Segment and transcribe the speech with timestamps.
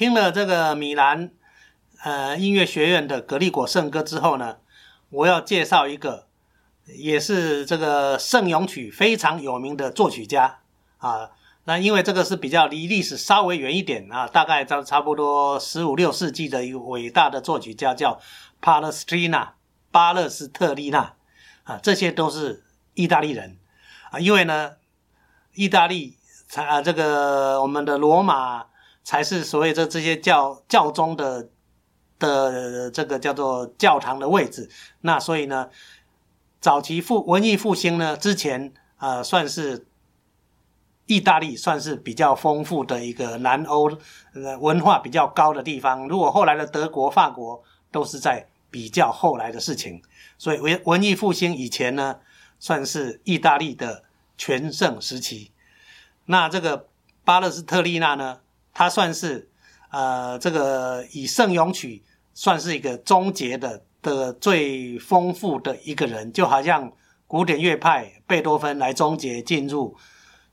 [0.00, 1.30] 听了这个米兰
[2.02, 4.56] 呃音乐学院的格利果圣歌之后呢，
[5.10, 6.26] 我要介绍一个
[6.86, 10.60] 也是这个圣咏曲非常有名的作曲家
[10.96, 11.32] 啊。
[11.64, 18.18] 那因为这个是比较离历史稍微远一点啊，大概在差不多十五六世纪的一个伟大的作曲家叫
[18.62, 19.52] 帕勒斯蒂纳
[19.90, 21.12] 巴勒斯特利纳
[21.64, 22.64] 啊，这些都是
[22.94, 23.58] 意大利人
[24.10, 24.18] 啊。
[24.18, 24.76] 因为呢，
[25.52, 26.16] 意大利
[26.48, 28.69] 才啊这个我们的罗马
[29.02, 31.48] 才是所谓这这些教教宗的
[32.18, 34.68] 的这个叫做教堂的位置。
[35.00, 35.68] 那所以呢，
[36.60, 39.86] 早期复文艺复兴呢之前啊算是。
[41.06, 43.90] 意大利算是比较丰富的一个南欧
[44.32, 46.06] 呃文化比较高的地方。
[46.06, 50.00] 如果后来的德国、法国都是在比较后来的事情，
[50.38, 52.20] 所以文文艺复兴以前呢，
[52.60, 54.04] 算是意大利的
[54.38, 55.50] 全盛时期。
[56.26, 56.86] 那这个
[57.24, 58.38] 巴勒斯特利纳呢，
[58.72, 59.48] 他算是
[59.90, 62.02] 呃这个以圣咏曲
[62.34, 66.92] 算是一个终结的的最丰富的一个人，就好像
[67.26, 69.96] 古典乐派贝多芬来终结进入。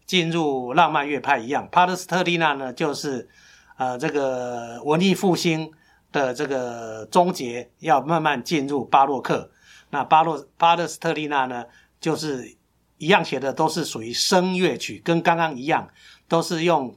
[0.08, 3.27] 进入浪漫乐派一样，帕勒斯特利纳呢，就是
[3.75, 5.70] 呃这个文艺复兴
[6.14, 9.52] 的这个终结，要慢慢进入巴洛克。
[9.89, 11.66] 那巴洛帕勒斯特利纳呢，
[11.99, 12.55] 就是
[12.97, 15.89] 一样写的都是属于声乐曲，跟刚刚一样，
[16.30, 16.95] 都是用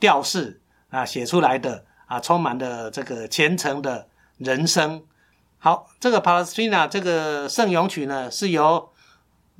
[0.00, 0.60] 调式
[0.90, 5.02] 啊写出来的啊，充满了这个虔诚的人生。
[5.58, 8.90] 好，这个帕勒斯蒂纳这个圣咏曲呢，是由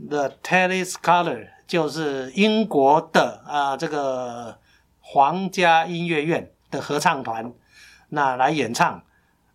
[0.08, 1.54] The t e l l y s c o l o r。
[1.68, 4.58] 就是英国的啊，这个
[5.00, 7.52] 皇家音乐院的合唱团，
[8.08, 9.02] 那来演唱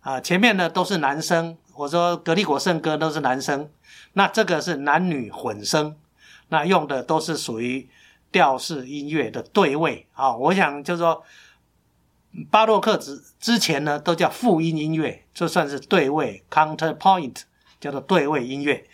[0.00, 3.68] 啊，前面呢都是男生，我说格里果圣歌都是男生，
[4.12, 5.96] 那这个是男女混声，
[6.50, 7.90] 那用的都是属于
[8.34, 11.22] 调式音乐的对位啊，我想就是说
[12.50, 17.42] 巴洛克之之前呢都叫复音音乐，这算是对位 （counterpoint），
[17.78, 18.84] 叫做对位音乐。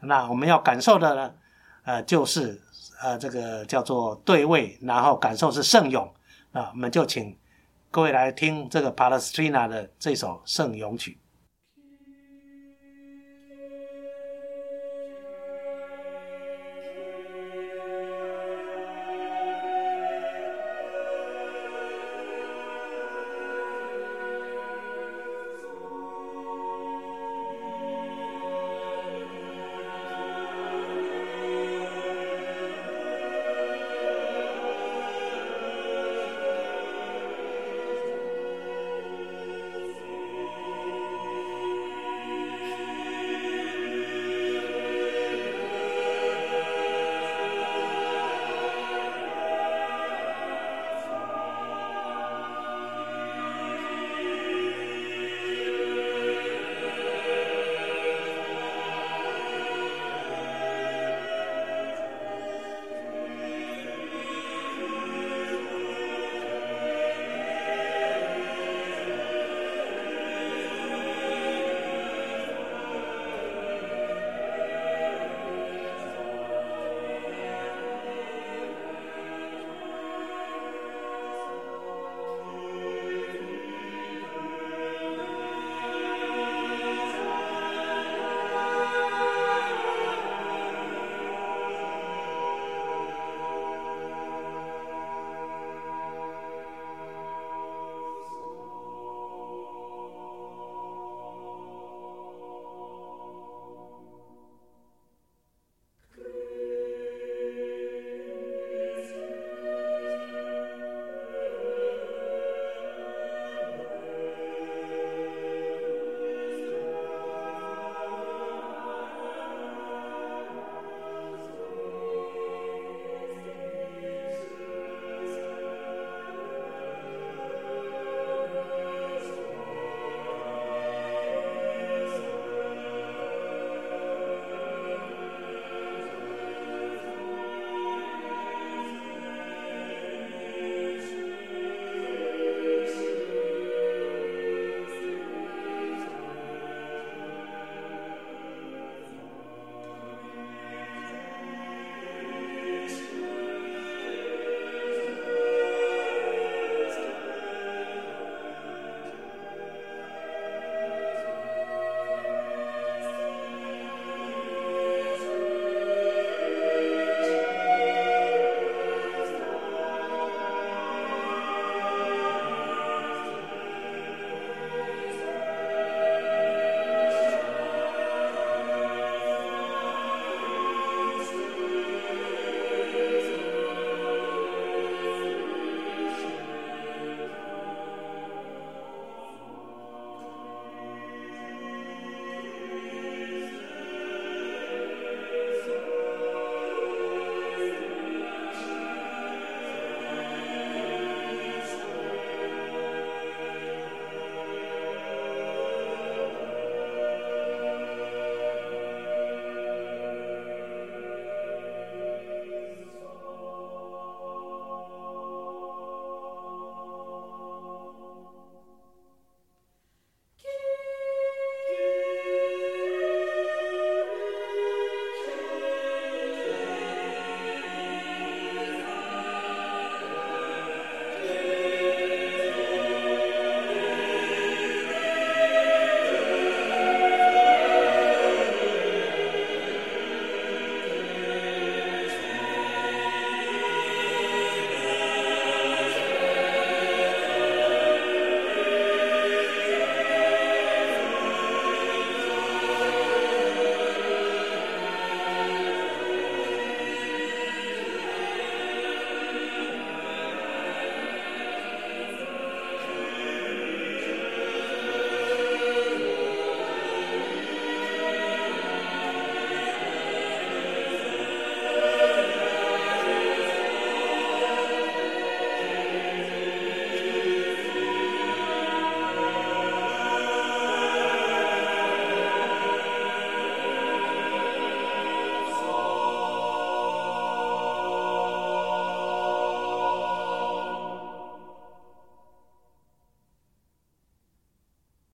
[0.00, 1.32] 那我们要感受的呢，
[1.84, 2.60] 呃，就是。
[3.00, 6.12] 呃，这个叫做对位，然后感受是圣咏
[6.50, 7.38] 啊，我们就请
[7.92, 11.16] 各位来听这个 Palestrina 的这首圣咏曲。